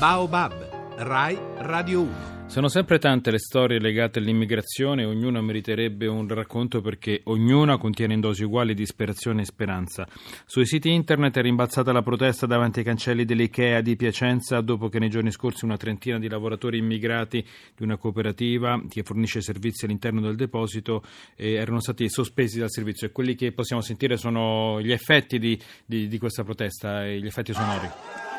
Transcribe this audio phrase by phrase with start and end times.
[0.00, 2.46] Baobab, Rai Radio 1.
[2.46, 8.20] Sono sempre tante le storie legate all'immigrazione, ognuna meriterebbe un racconto perché ognuna contiene in
[8.20, 10.08] dosi uguali disperazione e speranza.
[10.46, 14.98] Sui siti internet è rimbalzata la protesta davanti ai cancelli dell'IKEA di Piacenza dopo che
[14.98, 17.46] nei giorni scorsi una trentina di lavoratori immigrati
[17.76, 21.02] di una cooperativa che fornisce servizi all'interno del deposito
[21.36, 25.60] eh, erano stati sospesi dal servizio e quelli che possiamo sentire sono gli effetti di,
[25.84, 28.29] di, di questa protesta, gli effetti sonori.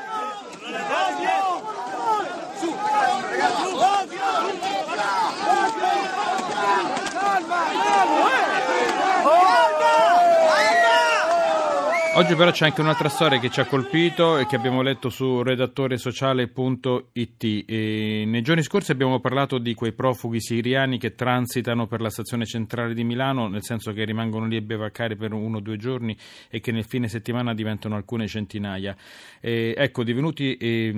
[12.21, 15.41] Oggi però c'è anche un'altra storia che ci ha colpito e che abbiamo letto su
[15.41, 17.63] redattoresociale.it.
[17.66, 22.45] E nei giorni scorsi abbiamo parlato di quei profughi siriani che transitano per la stazione
[22.45, 26.15] centrale di Milano, nel senso che rimangono lì a bevaccare per uno o due giorni
[26.48, 28.95] e che nel fine settimana diventano alcune centinaia.
[29.40, 30.91] E, ecco, divenuti, e,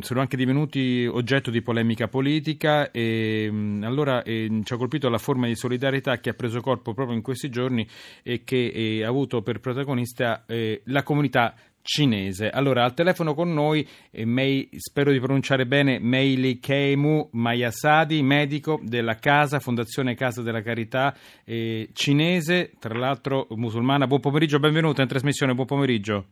[0.00, 3.48] sono anche divenuti oggetto di polemica politica e
[3.82, 7.50] allora ci ha colpito la forma di solidarietà che ha preso corpo proprio in questi
[7.50, 7.86] giorni
[8.24, 12.50] e che ha avuto per protagonista eh, la comunità cinese.
[12.50, 18.80] Allora, al telefono con noi, eh, Mei, spero di pronunciare bene, Meili Keimu Mayasadi, medico
[18.82, 24.06] della Casa, Fondazione Casa della Carità eh, cinese, tra l'altro musulmana.
[24.06, 26.26] Buon pomeriggio, benvenuta in trasmissione, buon pomeriggio.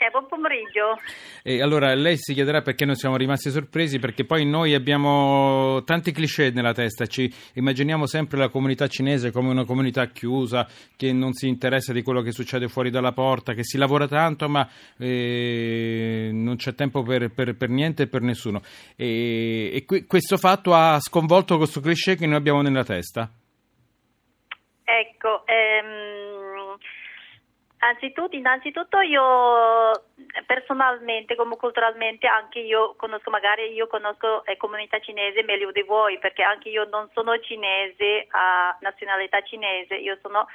[0.00, 0.96] Eh, buon pomeriggio.
[1.42, 6.12] E allora lei si chiederà perché noi siamo rimasti sorpresi, perché poi noi abbiamo tanti
[6.12, 11.32] cliché nella testa, ci immaginiamo sempre la comunità cinese come una comunità chiusa, che non
[11.32, 16.30] si interessa di quello che succede fuori dalla porta, che si lavora tanto ma eh,
[16.32, 18.62] non c'è tempo per, per, per, niente e per nessuno.
[18.94, 23.28] E, e qui, questo fatto ha sconvolto questo cliché che noi abbiamo nella testa.
[24.84, 26.07] Ecco, ehm
[27.80, 30.02] Anzitutto, innanzitutto io
[30.46, 36.18] personalmente come culturalmente anche io conosco magari io conosco eh, comunità cinese meglio di voi
[36.18, 40.48] perché anche io non sono cinese a nazionalità cinese, io sono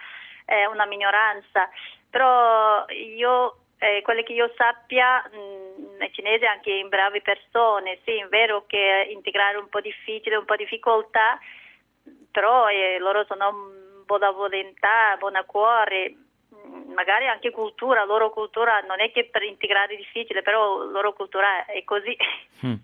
[0.46, 1.70] eh, una minoranza,
[2.09, 8.18] però io eh, quello che io sappia mh, è cinese anche in brave persone, sì
[8.19, 11.40] è vero che integrare è un po' difficile, un po' difficoltà,
[12.31, 13.72] però eh, loro sono
[14.06, 16.16] buona volontà, buona cuore
[16.94, 21.66] magari anche cultura, loro cultura non è che per integrare è difficile, però loro cultura
[21.66, 22.16] è così.
[22.66, 22.76] Mm.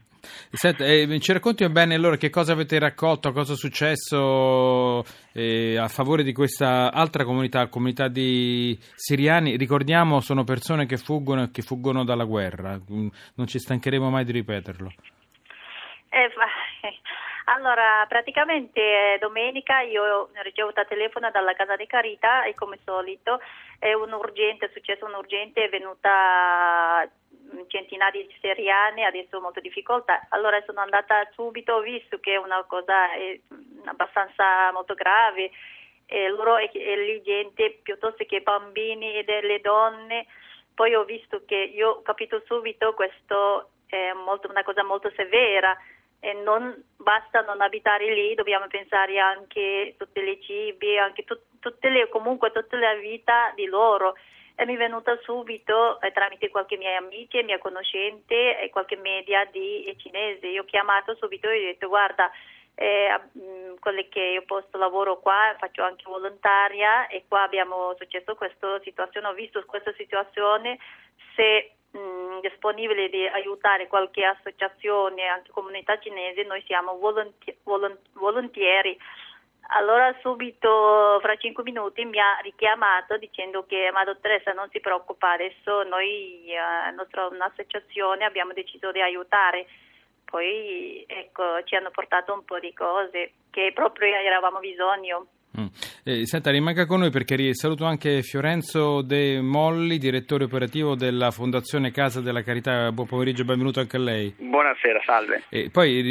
[0.51, 5.03] Senta, eh, ci racconti bene allora che cosa avete raccolto, cosa è successo
[5.33, 9.55] eh, a favore di questa altra comunità, comunità di siriani.
[9.55, 14.25] Ricordiamo, sono persone che fuggono e che fuggono dalla guerra, mm, non ci stancheremo mai
[14.25, 14.91] di ripeterlo.
[16.11, 16.27] Eh,
[17.45, 23.39] allora, praticamente domenica io ho ricevuto telefono dalla casa di Carita e come solito
[23.79, 27.09] è urgente, è successo un urgente, è venuta
[27.67, 30.27] centinaia di siriani, adesso ho molta difficoltà.
[30.29, 33.39] Allora sono andata subito, ho visto che è una cosa è
[33.85, 35.51] abbastanza molto grave
[36.05, 40.27] e loro e, e lì gente piuttosto che bambini e delle donne.
[40.73, 45.77] Poi ho visto che io ho capito subito questo è molto, una cosa molto severa
[46.19, 51.41] e non basta non abitare lì, dobbiamo pensare anche a tutte le cibi, anche tut,
[51.59, 54.15] tutte le, comunque tutta la vita di loro.
[54.55, 59.45] E mi è venuta subito eh, tramite qualche miei amici, mia conoscente e qualche media
[59.45, 60.47] di cinese.
[60.47, 62.29] Io ho chiamato subito e ho detto guarda,
[62.75, 68.35] eh, mh, quelle che io posto lavoro qua, faccio anche volontaria e qua abbiamo successo
[68.35, 70.77] questa situazione, ho visto questa situazione,
[71.35, 78.97] se mh, disponibile di aiutare qualche associazione, anche comunità cinese, noi siamo volonti- volont- volontieri.
[79.71, 85.33] Allora subito, fra cinque minuti, mi ha richiamato dicendo che ma dottoressa non si preoccupa,
[85.33, 89.67] adesso noi, eh, nostra un'associazione, abbiamo deciso di aiutare.
[90.25, 95.27] Poi ecco, ci hanno portato un po' di cose che proprio eravamo bisogno.
[95.59, 95.65] Mm.
[96.03, 101.91] Eh, senta, rimanga con noi perché saluto anche Fiorenzo De Molli, direttore operativo della Fondazione
[101.91, 102.91] Casa della Carità.
[102.91, 104.33] Buon pomeriggio, benvenuto anche a lei.
[104.37, 105.43] Buonasera, salve.
[105.49, 106.01] E poi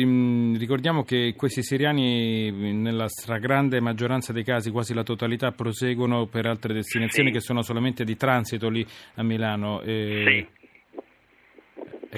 [0.59, 6.75] ricordiamo che questi siriani, nella stragrande maggioranza dei casi, quasi la totalità, proseguono per altre
[6.75, 7.35] destinazioni sì.
[7.35, 9.81] che sono solamente di transito lì a Milano.
[9.83, 10.25] E...
[10.27, 10.57] Sì.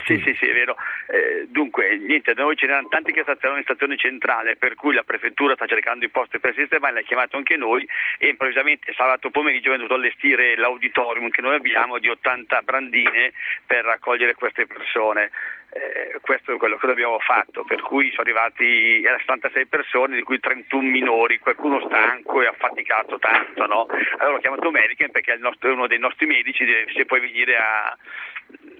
[0.04, 0.76] Sì, sì, sì, è vero.
[1.08, 5.02] Eh, dunque, niente, da noi c'erano tanti che stavano in stazione centrale, per cui la
[5.02, 7.86] prefettura sta cercando i posti per sistemare, l'ha chiamato anche noi
[8.18, 13.32] e improvvisamente sabato pomeriggio è venuto allestire l'auditorium che noi abbiamo di 80 brandine
[13.66, 15.30] per raccogliere queste persone.
[15.72, 20.40] Eh, questo è quello che abbiamo fatto, per cui sono arrivati 76 persone, di cui
[20.40, 23.86] 31 minori, qualcuno stanco e affaticato tanto, no?
[24.18, 27.96] Allora ho chiamato American perché è, nostro, uno dei nostri medici, se puoi venire a,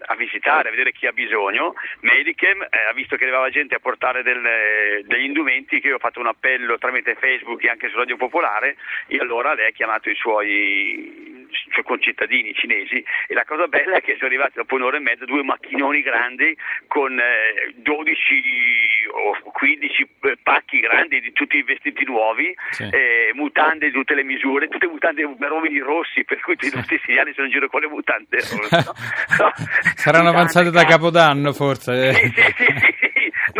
[0.06, 1.74] a visitare, a vedere chi ha bisogno.
[2.00, 6.00] Medicam eh, ha visto che arrivava gente a portare del, degli indumenti, che io ho
[6.00, 8.76] fatto un appello tramite Facebook e anche su Radio Popolare,
[9.06, 11.39] e allora lei ha chiamato i suoi
[11.70, 15.24] suoi concittadini cinesi e la cosa bella è che sono arrivati dopo un'ora e mezza
[15.24, 16.56] due macchinoni grandi
[16.86, 22.84] con eh, 12 o 15 eh, pacchi grandi di tutti i vestiti nuovi, sì.
[22.84, 26.70] eh, mutande di tutte le misure, tutte mutande maromini rossi, per cui sì.
[26.70, 28.92] tutti gli anni sono in giro con le mutande rosse.
[29.38, 29.52] No?
[29.94, 32.12] Saranno avanzate da Capodanno forse.
[32.14, 32.99] Sì, sì, sì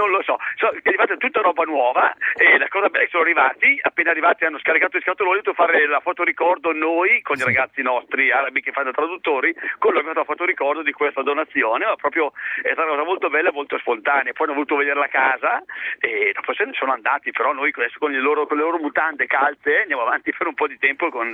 [0.00, 3.10] non lo so, so è arrivata tutta roba nuova e la cosa bella è che
[3.10, 7.36] sono arrivati, appena arrivati hanno scaricato il scatolone, ho detto fare la fotoricordo noi con
[7.36, 12.32] i ragazzi nostri arabi che fanno traduttori, con la fotoricordo di questa donazione, ma proprio
[12.62, 15.62] è stata una cosa molto bella e molto spontanea, poi hanno voluto vedere la casa
[15.98, 19.26] e dopo se ne sono andati, però noi adesso con, loro, con le loro mutande
[19.26, 21.30] calze andiamo avanti per un po' di tempo con,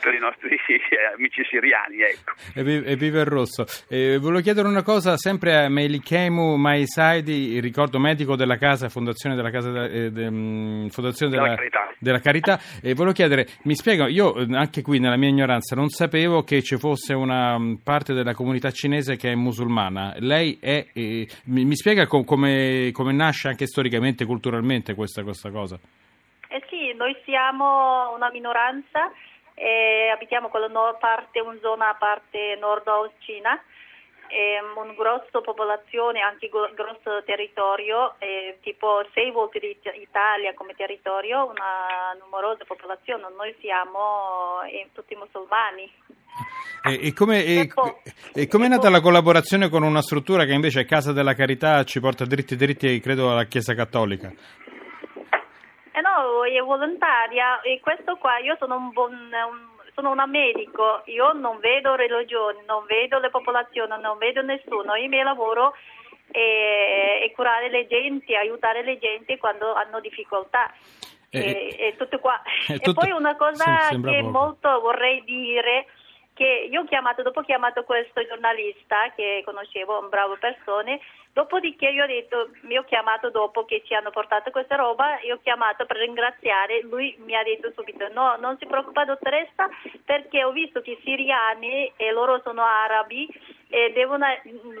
[0.00, 0.58] per i nostri
[1.14, 2.00] amici siriani.
[2.00, 2.32] Ecco.
[2.54, 3.64] E, vive il rosso.
[3.88, 9.50] Eh, volevo chiedere una cosa, sempre a Melikemu Maisaidi, ricordo medico della casa, fondazione della
[9.50, 11.88] casa eh, de, mm, fondazione della, della carità.
[11.98, 12.58] Della carità.
[12.82, 16.62] E volevo chiedere, mi spiego, io eh, anche qui nella mia ignoranza non sapevo che
[16.62, 20.14] ci fosse una mm, parte della comunità cinese che è musulmana.
[20.18, 25.50] Lei è, eh, mi, mi, spiega com, come, come, nasce anche storicamente, culturalmente questa, questa
[25.50, 25.78] cosa?
[26.48, 29.12] Eh sì, noi siamo una minoranza,
[29.54, 33.60] eh, abitiamo con la nord, parte, una zona a parte nord-ovest Cina
[34.28, 38.14] eh, una grossa popolazione, anche grosso territorio,
[38.60, 45.90] tipo sei volte l'Italia come territorio, una numerosa popolazione, noi siamo eh, tutti musulmani.
[46.84, 51.34] E, e come è nata la collaborazione con una struttura che invece è Casa della
[51.34, 54.28] Carità, ci porta dritti dritti, credo, alla Chiesa Cattolica?
[54.28, 59.12] Eh no, è volontaria e questo qua, io sono un buon...
[59.12, 59.67] Un,
[59.98, 65.08] sono un medico, io non vedo religioni, non vedo le popolazioni, non vedo nessuno, il
[65.08, 65.74] mio lavoro
[66.30, 70.72] è, è curare le genti, aiutare le genti quando hanno difficoltà.
[71.30, 72.40] E, e, e tutto qua.
[72.66, 74.30] Tutto, e poi una cosa che poco.
[74.30, 75.86] molto vorrei dire
[76.32, 81.00] che io ho chiamato, dopo ho chiamato questo giornalista che conoscevo, un bravo persone,
[81.32, 85.36] dopodiché io ho detto, mi ho chiamato dopo che ci hanno portato questa roba, io
[85.36, 89.68] ho chiamato per ringraziare, lui mi ha detto subito, no, non si preoccupa dottoressa
[90.04, 93.28] perché ho visto che i siriani e loro sono arabi
[93.68, 94.26] e devono,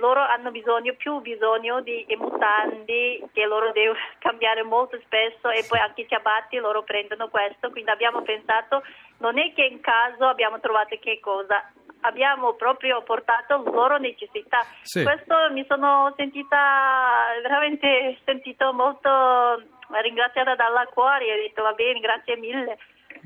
[0.00, 5.78] loro hanno bisogno, più bisogno di mutandi che loro devono cambiare molto spesso e poi
[5.78, 8.82] anche i ciabatti loro prendono questo, quindi abbiamo pensato
[9.18, 11.70] non è che in caso abbiamo trovato che cosa,
[12.02, 14.64] abbiamo proprio portato loro necessità.
[14.82, 15.02] Sì.
[15.02, 19.62] Questo mi sono sentita veramente sentito molto
[20.02, 22.78] ringraziata dalla cuore e ho detto va bene, grazie mille.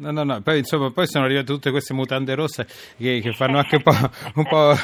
[0.02, 2.66] No, no, no, poi, insomma, poi sono arrivate tutte queste mutande rosse
[2.98, 3.94] che, che fanno anche un po',
[4.34, 4.74] un, po',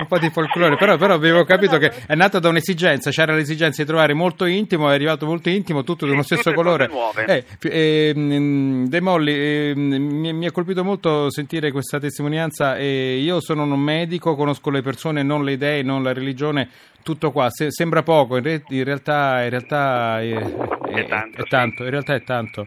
[0.00, 3.82] un po', di folklore, però, però, avevo capito che è nata da un'esigenza, c'era l'esigenza
[3.82, 6.90] di trovare molto intimo, è arrivato molto intimo, tutto dello stesso colore.
[7.24, 13.62] Eh, eh, De Molli, eh, mi, mi, ha colpito molto sentire questa testimonianza, io sono
[13.62, 16.68] un medico, conosco le persone, non le idee, non la religione,
[17.04, 21.42] tutto qua, Se, sembra poco, in, re, in, realtà, in realtà è, è, è, tanto,
[21.42, 22.66] è tanto, in realtà è tanto.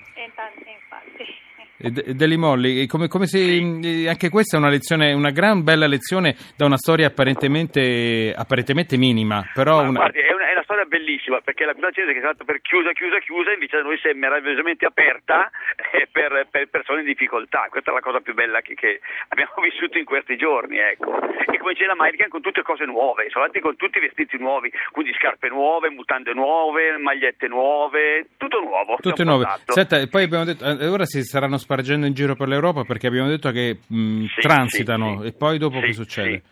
[1.77, 4.05] Deli Molli, come, come se, sì.
[4.07, 9.43] anche questa è una lezione, una gran bella lezione da una storia apparentemente, apparentemente minima,
[9.53, 9.91] però una...
[9.91, 10.19] guardi,
[10.67, 13.83] storia bellissima perché la comunità cinese che è stata per chiusa, chiusa, chiusa, invece da
[13.83, 15.49] noi si è meravigliosamente aperta
[15.95, 17.67] eh, per, per, persone in difficoltà.
[17.71, 21.15] Questa è la cosa più bella che, che abbiamo vissuto in questi giorni, ecco.
[21.23, 24.69] E come la American con tutte cose nuove, sono andati con tutti i vestiti nuovi,
[24.91, 28.97] quindi scarpe nuove, mutande nuove, magliette nuove, tutto nuovo.
[28.99, 29.47] Tutto nuovo.
[29.71, 33.29] Senta, poi abbiamo detto, eh, ora si saranno spargendo in giro per l'Europa perché abbiamo
[33.29, 36.43] detto che mh, sì, transitano sì, e poi dopo che succede?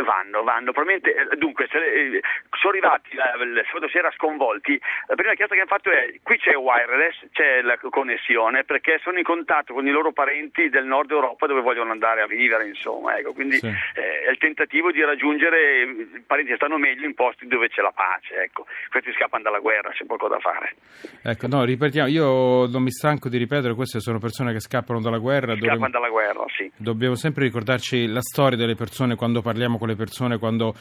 [0.00, 0.72] Vanno, vanno.
[0.72, 2.20] Probabilmente, eh, dunque, se, eh,
[2.56, 4.80] sono arrivati il sabato sera sconvolti.
[5.08, 9.18] La prima chiamata che hanno fatto è: qui c'è wireless, c'è la connessione, perché sono
[9.18, 13.18] in contatto con i loro parenti del nord Europa dove vogliono andare a vivere, insomma.
[13.18, 13.32] Ecco.
[13.32, 13.66] Quindi sì.
[13.66, 17.82] eh, è il tentativo di raggiungere i parenti che stanno meglio in posti dove c'è
[17.82, 18.42] la pace.
[18.42, 18.66] Ecco.
[18.90, 20.74] Questi scappano dalla guerra, c'è poco da fare.
[21.22, 25.18] Ecco, no, ripetiamo, io non mi stanco di ripetere, queste sono persone che scappano dalla
[25.18, 25.54] guerra.
[25.54, 25.90] Scappano dove...
[25.90, 26.41] dalla guerra,
[26.76, 30.74] Dobbiamo sempre ricordarci la storia delle persone quando parliamo con le persone, quando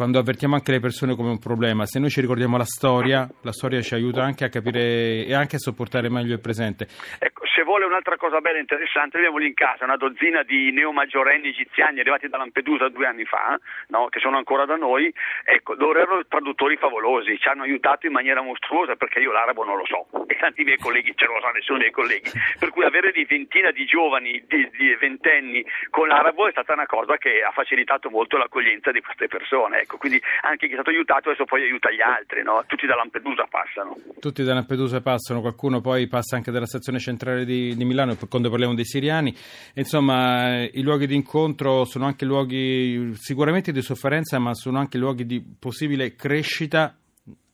[0.00, 3.52] quando avvertiamo anche le persone come un problema, se noi ci ricordiamo la storia, la
[3.52, 6.88] storia ci aiuta anche a capire e anche a sopportare meglio il presente.
[7.18, 10.72] Ecco, se vuole un'altra cosa bella e interessante, abbiamo lì in casa una dozzina di
[10.72, 15.12] neomaggiorenni egiziani arrivati da Lampedusa due anni fa, no, che sono ancora da noi,
[15.44, 19.76] ecco, loro erano traduttori favolosi, ci hanno aiutato in maniera mostruosa perché io l'arabo non
[19.76, 23.12] lo so e tanti miei colleghi, ce lo sa nessuno dei colleghi, per cui avere
[23.12, 27.50] di ventina di giovani, di, di ventenni con l'arabo è stata una cosa che ha
[27.50, 29.80] facilitato molto l'accoglienza di queste persone.
[29.80, 32.62] Ecco ecco, quindi anche chi è stato aiutato adesso poi aiuta gli altri, no?
[32.66, 33.96] tutti da Lampedusa passano.
[34.20, 38.50] Tutti da Lampedusa passano, qualcuno poi passa anche dalla stazione centrale di, di Milano quando
[38.50, 39.34] parliamo dei siriani,
[39.74, 45.26] insomma i luoghi di incontro sono anche luoghi sicuramente di sofferenza ma sono anche luoghi
[45.26, 46.94] di possibile crescita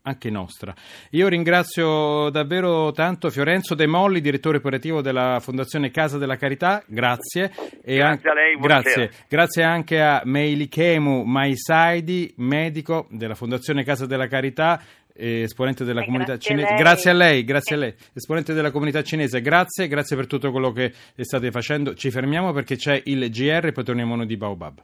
[0.06, 0.74] anche nostra.
[1.10, 7.52] Io ringrazio davvero tanto Fiorenzo De Molli, direttore operativo della Fondazione Casa della Carità, grazie.
[7.82, 9.10] E grazie a lei, grazie.
[9.28, 14.80] grazie anche a Meilikemu Maisaidi, medico della Fondazione Casa della Carità,
[15.16, 16.74] esponente della eh, comunità cinese.
[16.74, 19.40] Grazie a lei, grazie a lei, esponente della comunità cinese.
[19.40, 21.94] Grazie, grazie per tutto quello che state facendo.
[21.94, 24.82] Ci fermiamo perché c'è il GR e poi torniamo noi di Baobab.